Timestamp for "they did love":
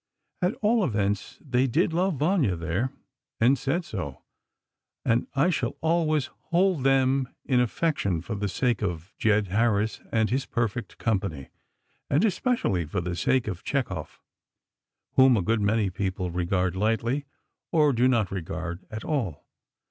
1.47-2.15